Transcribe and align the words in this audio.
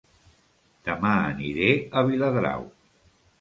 Dema 0.87 1.11
aniré 1.33 1.69
a 1.77 2.03
Viladrau 2.09 2.67